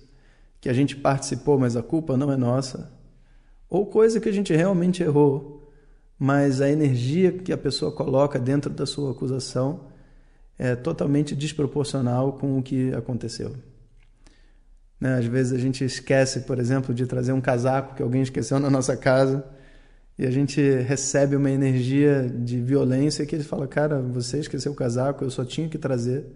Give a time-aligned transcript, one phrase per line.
[0.61, 2.91] que a gente participou, mas a culpa não é nossa,
[3.69, 5.71] ou coisa que a gente realmente errou,
[6.17, 9.87] mas a energia que a pessoa coloca dentro da sua acusação
[10.57, 13.55] é totalmente desproporcional com o que aconteceu.
[14.99, 15.15] Né?
[15.15, 18.69] Às vezes a gente esquece, por exemplo, de trazer um casaco que alguém esqueceu na
[18.69, 19.43] nossa casa
[20.21, 24.75] e a gente recebe uma energia de violência que ele fala, cara, você esqueceu o
[24.75, 26.27] casaco, eu só tinha que trazer.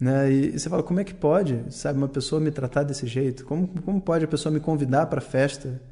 [0.00, 0.32] Né?
[0.32, 3.44] E, você fala, como é que pode, sabe, uma pessoa me tratar desse jeito?
[3.44, 5.82] Como, como pode a pessoa me convidar para a festa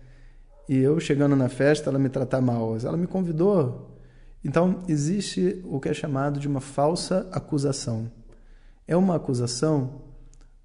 [0.67, 2.75] e eu chegando na festa ela me tratar mal?
[2.83, 4.01] Ela me convidou.
[4.42, 8.11] Então, existe o que é chamado de uma falsa acusação.
[8.89, 10.01] É uma acusação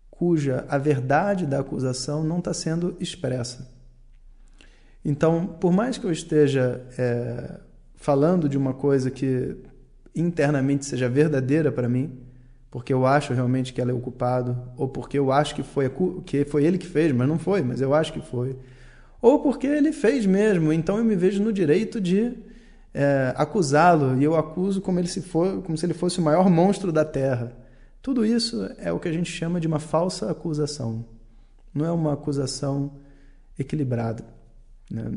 [0.09, 3.74] cuja a verdade da acusação não está sendo expressa.
[5.05, 7.59] Então, por mais que eu esteja é,
[7.93, 9.55] falando de uma coisa que
[10.15, 12.17] internamente seja verdadeira para mim,
[12.71, 15.91] porque eu acho realmente que ela é o culpado, ou porque eu acho que foi,
[16.25, 18.57] que foi ele que fez, mas não foi, mas eu acho que foi,
[19.21, 22.33] ou porque ele fez mesmo, então eu me vejo no direito de
[22.91, 26.49] é, acusá-lo, e eu acuso como, ele se for, como se ele fosse o maior
[26.49, 27.53] monstro da Terra.
[28.01, 31.05] Tudo isso é o que a gente chama de uma falsa acusação.
[31.73, 32.93] Não é uma acusação
[33.57, 34.34] equilibrada.
[34.89, 35.11] Né?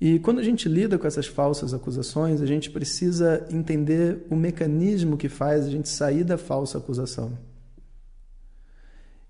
[0.00, 5.16] E quando a gente lida com essas falsas acusações, a gente precisa entender o mecanismo
[5.16, 7.38] que faz a gente sair da falsa acusação.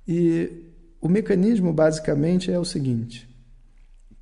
[0.08, 0.64] E
[1.00, 3.28] o mecanismo basicamente é o seguinte: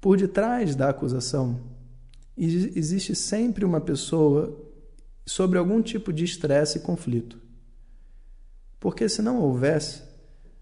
[0.00, 1.60] por detrás da acusação
[2.36, 4.58] existe sempre uma pessoa
[5.26, 7.38] sobre algum tipo de estresse e conflito.
[8.80, 10.02] Porque se não houvesse,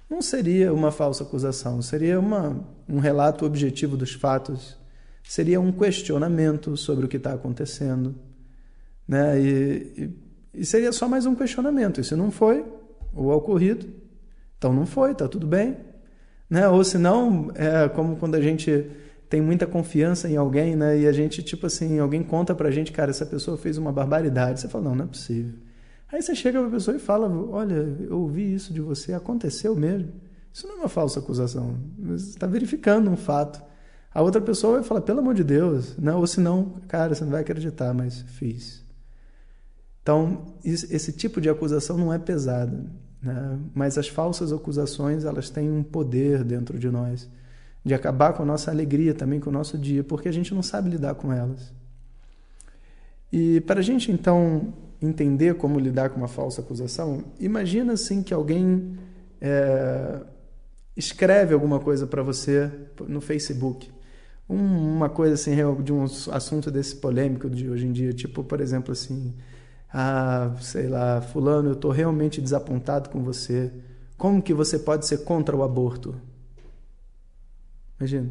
[0.08, 4.76] não seria uma falsa acusação, seria uma, um relato objetivo dos fatos,
[5.22, 8.14] seria um questionamento sobre o que está acontecendo.
[9.06, 9.41] Né?
[9.41, 10.12] E,
[10.54, 12.00] e, e, seria só mais um questionamento.
[12.00, 12.64] E se não foi
[13.14, 13.86] o ocorrido,
[14.56, 15.76] então não foi, está tudo bem.
[16.48, 16.66] Né?
[16.68, 18.91] Ou se não, é como quando a gente
[19.28, 20.98] tem muita confiança em alguém, né?
[20.98, 24.60] E a gente, tipo assim, alguém conta pra gente, cara, essa pessoa fez uma barbaridade.
[24.60, 25.52] Você fala, não, não é possível.
[26.10, 29.76] Aí você chega para a pessoa e fala: Olha, eu ouvi isso de você, aconteceu
[29.76, 30.12] mesmo.
[30.52, 31.78] Isso não é uma falsa acusação.
[31.98, 33.62] Você está verificando um fato.
[34.12, 35.97] A outra pessoa vai falar: Pelo amor de Deus.
[35.97, 36.18] Não, né?
[36.18, 38.84] ou senão, cara, você não vai acreditar, mas fiz.
[40.02, 42.91] Então, esse tipo de acusação não é pesada.
[43.22, 43.58] Né?
[43.74, 47.28] Mas as falsas acusações, elas têm um poder dentro de nós
[47.84, 50.62] de acabar com a nossa alegria também, com o nosso dia, porque a gente não
[50.62, 51.72] sabe lidar com elas.
[53.32, 58.34] E para a gente, então, entender como lidar com uma falsa acusação, imagina assim que
[58.34, 58.97] alguém
[59.41, 60.20] é,
[60.97, 62.70] escreve alguma coisa para você
[63.06, 63.91] no Facebook.
[64.48, 68.60] Um, uma coisa assim de um assunto desse polêmico de hoje em dia, tipo, por
[68.60, 69.34] exemplo, assim,
[69.92, 73.70] ah, sei lá, fulano, eu estou realmente desapontado com você.
[74.16, 76.16] Como que você pode ser contra o aborto?
[77.98, 78.30] Imagina.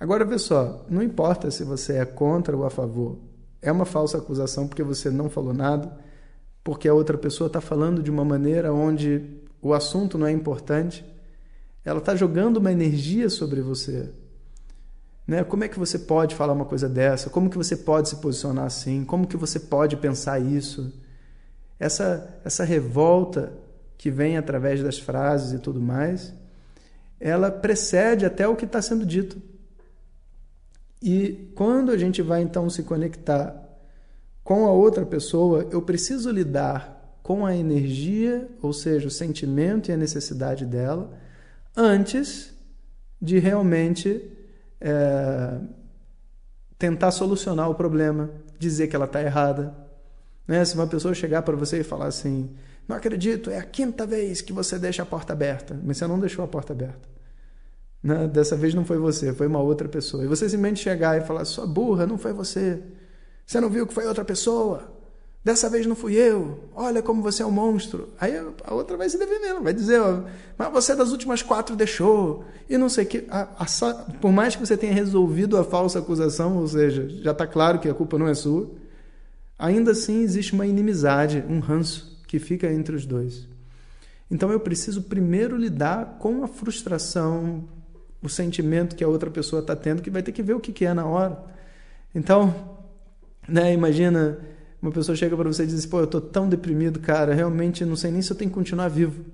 [0.00, 3.18] Agora vê só, não importa se você é contra ou a favor.
[3.60, 5.96] É uma falsa acusação porque você não falou nada,
[6.62, 9.22] porque a outra pessoa está falando de uma maneira onde
[9.60, 11.04] o assunto não é importante.
[11.84, 14.10] Ela está jogando uma energia sobre você.
[15.26, 15.44] Né?
[15.44, 17.28] Como é que você pode falar uma coisa dessa?
[17.28, 19.04] Como que você pode se posicionar assim?
[19.04, 20.92] Como que você pode pensar isso?
[21.78, 23.52] Essa, essa revolta
[23.98, 26.32] que vem através das frases e tudo mais,
[27.20, 29.42] ela precede até o que está sendo dito.
[31.00, 33.54] E quando a gente vai então se conectar
[34.42, 39.92] com a outra pessoa, eu preciso lidar com a energia, ou seja, o sentimento e
[39.92, 41.10] a necessidade dela,
[41.76, 42.54] antes
[43.20, 44.30] de realmente
[44.80, 45.58] é,
[46.78, 49.74] tentar solucionar o problema, dizer que ela está errada.
[50.46, 50.64] Né?
[50.64, 52.50] Se uma pessoa chegar para você e falar assim:
[52.86, 56.18] Não acredito, é a quinta vez que você deixa a porta aberta, mas você não
[56.18, 57.07] deixou a porta aberta.
[58.08, 58.26] Né?
[58.26, 60.24] Dessa vez não foi você, foi uma outra pessoa.
[60.24, 62.82] E você simplesmente chegar e falar, sua burra, não foi você.
[63.44, 64.96] Você não viu que foi outra pessoa.
[65.44, 66.58] Dessa vez não fui eu.
[66.74, 68.08] Olha como você é um monstro.
[68.18, 68.32] Aí
[68.64, 70.22] a outra vai se defendendo, vai dizer, ó,
[70.56, 72.44] mas você das últimas quatro deixou.
[72.68, 73.26] E não sei o que.
[73.28, 77.46] A, a, por mais que você tenha resolvido a falsa acusação, ou seja, já está
[77.46, 78.70] claro que a culpa não é sua,
[79.58, 83.46] ainda assim existe uma inimizade, um ranço que fica entre os dois.
[84.30, 87.68] Então eu preciso primeiro lidar com a frustração,
[88.22, 90.72] o sentimento que a outra pessoa está tendo, que vai ter que ver o que,
[90.72, 91.38] que é na hora.
[92.14, 92.78] Então,
[93.48, 94.38] né, imagina
[94.80, 97.96] uma pessoa chega para você e diz: pô, eu tô tão deprimido, cara, realmente não
[97.96, 99.24] sei nem se eu tenho que continuar vivo.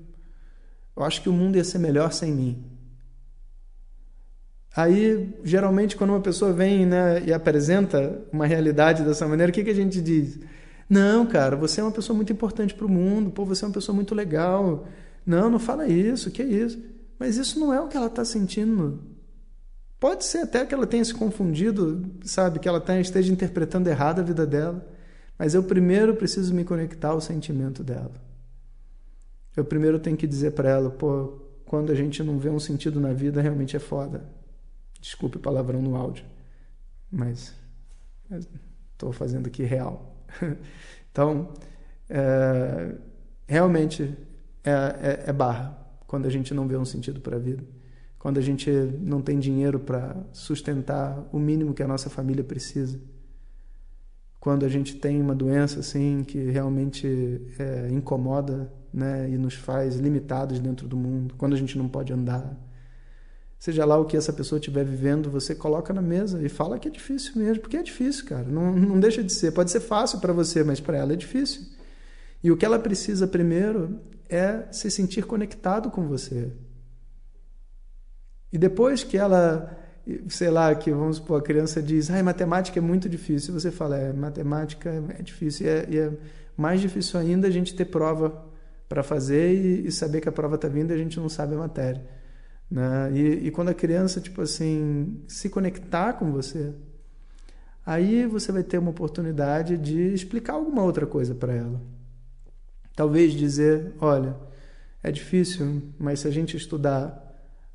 [0.96, 2.64] Eu acho que o mundo ia ser melhor sem mim.
[4.76, 9.62] Aí, geralmente, quando uma pessoa vem né, e apresenta uma realidade dessa maneira, o que,
[9.62, 10.40] que a gente diz?
[10.88, 13.75] Não, cara, você é uma pessoa muito importante para o mundo, pô, você é uma
[13.75, 14.86] pessoa muito legal.
[15.25, 16.78] Não, não fala isso, que é isso.
[17.19, 19.02] Mas isso não é o que ela está sentindo.
[19.99, 24.20] Pode ser até que ela tenha se confundido, sabe, que ela tenha, esteja interpretando errado
[24.20, 24.87] a vida dela.
[25.38, 28.12] Mas eu primeiro preciso me conectar ao sentimento dela.
[29.56, 33.00] Eu primeiro tenho que dizer para ela, pô, quando a gente não vê um sentido
[33.00, 34.25] na vida, realmente é foda.
[35.00, 36.25] Desculpe o palavrão no áudio,
[37.10, 37.55] mas
[38.93, 40.17] estou fazendo aqui real.
[41.10, 41.52] então,
[42.08, 42.94] é,
[43.46, 44.17] realmente
[44.64, 47.64] é, é, é barra quando a gente não vê um sentido para a vida.
[48.18, 48.70] Quando a gente
[49.00, 52.98] não tem dinheiro para sustentar o mínimo que a nossa família precisa
[54.44, 59.96] quando a gente tem uma doença assim que realmente é, incomoda né, e nos faz
[59.96, 62.54] limitados dentro do mundo, quando a gente não pode andar.
[63.58, 66.88] Seja lá o que essa pessoa estiver vivendo, você coloca na mesa e fala que
[66.88, 68.44] é difícil mesmo, porque é difícil, cara.
[68.46, 69.50] Não, não deixa de ser.
[69.52, 71.62] Pode ser fácil para você, mas para ela é difícil.
[72.42, 73.98] E o que ela precisa primeiro
[74.28, 76.52] é se sentir conectado com você.
[78.52, 79.84] E depois que ela
[80.28, 83.54] sei lá, que vamos supor, a criança diz, ah, matemática é muito difícil.
[83.54, 85.66] Você fala, é, matemática é difícil.
[85.66, 86.12] E é, e é
[86.56, 88.44] mais difícil ainda a gente ter prova
[88.88, 91.54] para fazer e, e, saber que a prova está vindo e a gente não sabe
[91.54, 92.04] a matéria.
[92.70, 93.12] Né?
[93.14, 96.72] E, e quando a criança, tipo assim, se conectar com você,
[97.84, 101.80] aí você vai ter uma oportunidade de explicar alguma outra coisa para ela.
[102.94, 104.37] Talvez dizer, olha,
[105.02, 107.20] é difícil, mas se a gente estudar,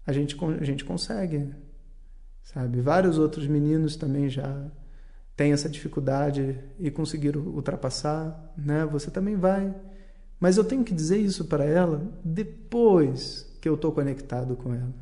[0.05, 1.53] a gente, a gente consegue
[2.53, 2.81] sabe?
[2.81, 4.65] Vários outros meninos também já
[5.35, 8.85] têm essa dificuldade e conseguiram ultrapassar, né?
[8.85, 9.73] Você também vai.
[10.39, 14.93] Mas eu tenho que dizer isso para ela depois que eu estou conectado com ela.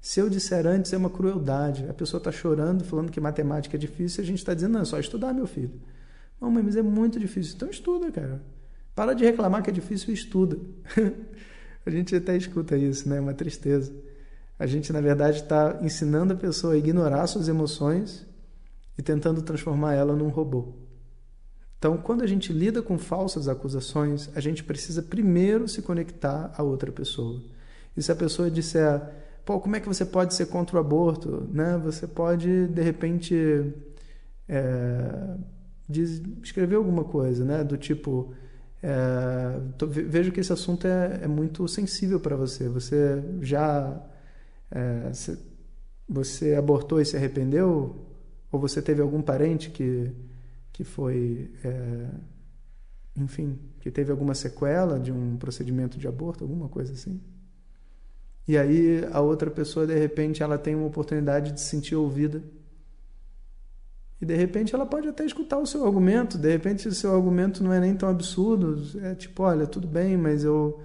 [0.00, 1.86] Se eu disser antes, é uma crueldade.
[1.88, 4.80] A pessoa está chorando, falando que matemática é difícil, e a gente está dizendo, não,
[4.80, 5.80] é só estudar, meu filho.
[6.40, 7.54] Não, mas é muito difícil.
[7.56, 8.40] Então estuda, cara.
[8.98, 10.58] Para de reclamar que é difícil e estuda.
[11.86, 13.18] a gente até escuta isso, né?
[13.18, 13.92] É uma tristeza.
[14.58, 18.26] A gente, na verdade, está ensinando a pessoa a ignorar suas emoções
[18.98, 20.72] e tentando transformar ela num robô.
[21.78, 26.64] Então, quando a gente lida com falsas acusações, a gente precisa primeiro se conectar a
[26.64, 27.40] outra pessoa.
[27.96, 29.00] E se a pessoa disser,
[29.44, 31.48] pô, como é que você pode ser contra o aborto?
[31.52, 31.80] Né?
[31.84, 33.72] Você pode, de repente,
[34.48, 35.36] é,
[36.42, 37.62] escrever alguma coisa, né?
[37.62, 38.34] do tipo,
[38.82, 42.68] é, vejo que esse assunto é, é muito sensível para você.
[42.68, 44.00] Você já
[44.70, 45.10] é,
[46.08, 48.06] você abortou e se arrependeu?
[48.50, 50.10] Ou você teve algum parente que,
[50.72, 52.08] que foi, é,
[53.16, 57.20] enfim, que teve alguma sequela de um procedimento de aborto, alguma coisa assim?
[58.46, 62.42] E aí a outra pessoa, de repente, ela tem uma oportunidade de se sentir ouvida.
[64.20, 67.62] E de repente ela pode até escutar o seu argumento, de repente o seu argumento
[67.62, 70.80] não é nem tão absurdo, é tipo, olha, tudo bem, mas eu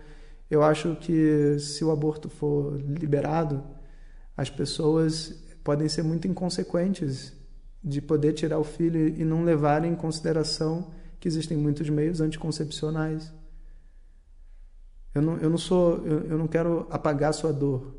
[0.53, 3.63] eu acho que se o aborto for liberado,
[4.37, 7.33] as pessoas podem ser muito inconsequentes
[7.83, 13.33] de poder tirar o filho e não levarem em consideração que existem muitos meios anticoncepcionais.
[15.15, 17.95] Eu não, eu não sou, eu, eu não quero apagar a sua dor.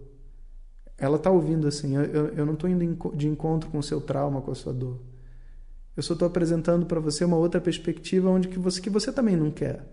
[0.96, 4.40] Ela está ouvindo assim, eu, eu não estou indo de encontro com o seu trauma,
[4.40, 5.00] com a sua dor.
[5.96, 9.36] Eu só estou apresentando para você uma outra perspectiva onde que você, que você também
[9.36, 9.84] não quer.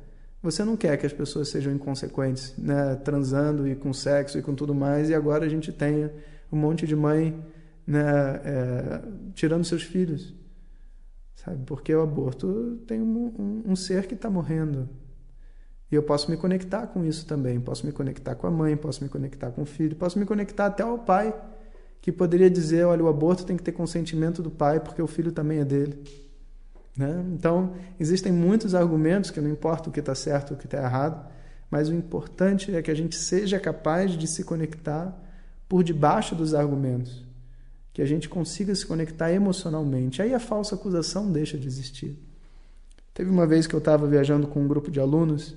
[0.42, 2.96] Você não quer que as pessoas sejam inconsequentes, né?
[2.96, 6.12] transando e com sexo e com tudo mais, e agora a gente tenha
[6.52, 7.40] um monte de mãe
[7.86, 8.02] né,
[8.44, 9.02] é,
[9.34, 10.34] tirando seus filhos.
[11.36, 11.64] Sabe?
[11.66, 14.90] Porque o aborto tem um, um, um ser que está morrendo.
[15.92, 17.60] E eu posso me conectar com isso também.
[17.60, 20.68] Posso me conectar com a mãe, posso me conectar com o filho, posso me conectar
[20.68, 21.36] até ao pai,
[22.02, 25.32] que poderia dizer: olha, o aborto tem que ter consentimento do pai, porque o filho
[25.32, 26.04] também é dele.
[26.98, 27.24] Né?
[27.34, 30.78] Então, existem muitos argumentos que não importa o que está certo ou o que está
[30.78, 31.26] errado,
[31.70, 35.18] mas o importante é que a gente seja capaz de se conectar
[35.70, 37.24] por debaixo dos argumentos,
[37.94, 40.22] que a gente consiga se conectar emocionalmente.
[40.22, 42.18] Aí a falsa acusação deixa de existir.
[43.14, 45.56] Teve uma vez que eu estava viajando com um grupo de alunos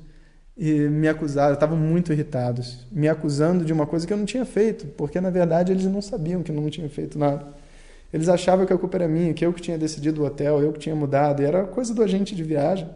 [0.56, 4.44] e me acusaram, estavam muito irritados, me acusando de uma coisa que eu não tinha
[4.44, 7.46] feito, porque na verdade eles não sabiam que eu não tinha feito nada.
[8.12, 10.73] Eles achavam que a culpa era minha, que eu que tinha decidido o hotel, eu
[10.73, 12.88] que tinha mudado, e era coisa do agente de viagem.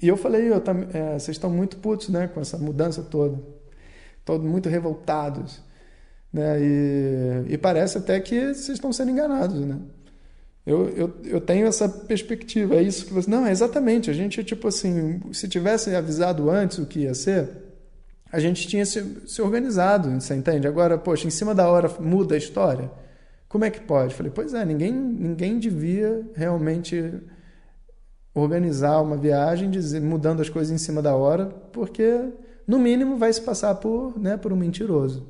[0.00, 0.56] E eu falei, eu,
[0.94, 3.38] é, vocês estão muito putos né, com essa mudança toda,
[4.24, 5.60] todos muito revoltados.
[6.32, 9.60] Né, e, e parece até que vocês estão sendo enganados.
[9.60, 9.78] Né?
[10.64, 13.28] Eu, eu, eu tenho essa perspectiva, é isso que você.
[13.30, 14.10] Não, é exatamente.
[14.10, 17.48] A gente, tipo assim, se tivesse avisado antes o que ia ser,
[18.30, 20.68] a gente tinha se, se organizado, você entende?
[20.68, 22.90] Agora, poxa, em cima da hora muda a história.
[23.48, 24.14] Como é que pode?
[24.14, 27.20] Falei, pois é, ninguém, ninguém devia realmente
[28.34, 32.30] organizar uma viagem dizer, mudando as coisas em cima da hora, porque
[32.66, 35.26] no mínimo vai se passar por, né, por um mentiroso.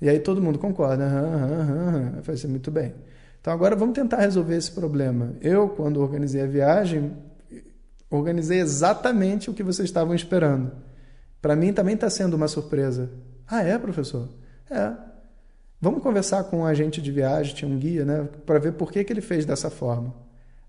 [0.00, 2.94] E aí todo mundo concorda, aham, aham, aham, vai ser muito bem.
[3.40, 5.34] Então agora vamos tentar resolver esse problema.
[5.40, 7.16] Eu, quando organizei a viagem,
[8.10, 10.72] organizei exatamente o que vocês estavam esperando.
[11.40, 13.10] Para mim também está sendo uma surpresa.
[13.46, 14.28] Ah, é, professor?
[14.70, 14.92] É.
[15.80, 19.02] Vamos conversar com um agente de viagem, tinha um guia, né, para ver por que,
[19.02, 20.14] que ele fez dessa forma.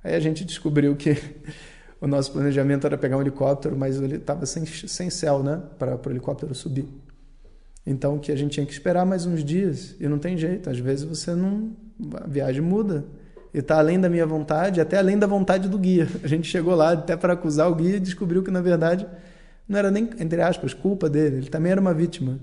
[0.01, 1.17] Aí a gente descobriu que
[1.99, 5.99] o nosso planejamento era pegar um helicóptero, mas ele estava sem, sem céu, né, para
[6.07, 6.87] o helicóptero subir.
[7.85, 10.69] Então que a gente tinha que esperar mais uns dias e não tem jeito.
[10.69, 11.71] Às vezes você não,
[12.15, 13.05] a viagem muda
[13.53, 16.07] e está além da minha vontade, até além da vontade do guia.
[16.23, 19.07] A gente chegou lá até para acusar o guia e descobriu que na verdade
[19.67, 21.37] não era nem entre aspas culpa dele.
[21.37, 22.39] Ele também era uma vítima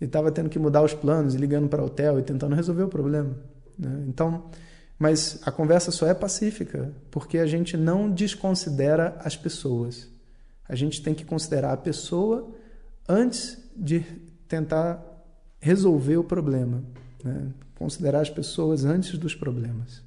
[0.00, 2.82] e estava tendo que mudar os planos, e ligando para o hotel e tentando resolver
[2.82, 3.34] o problema.
[3.78, 4.04] Né?
[4.08, 4.44] Então,
[4.98, 10.08] mas a conversa só é pacífica porque a gente não desconsidera as pessoas.
[10.68, 12.52] A gente tem que considerar a pessoa
[13.08, 14.04] antes de
[14.48, 15.02] tentar
[15.60, 16.82] resolver o problema.
[17.22, 17.52] Né?
[17.76, 20.02] Considerar as pessoas antes dos problemas.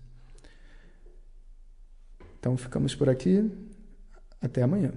[2.39, 3.51] Então ficamos por aqui.
[4.41, 4.93] Até amanhã.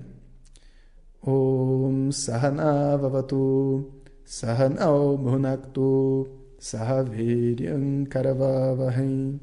[1.25, 3.93] Om Sahana Vavatu
[4.25, 9.41] Sahanao Bhunaktu Sahaviryam Karavavahem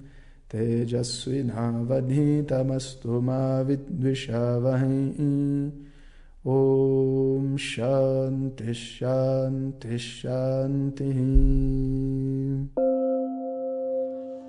[0.48, 5.74] Tejasvinavadhitamastu Ma Vidvishavahem
[6.46, 11.03] Om Shanti Shanti Shanti.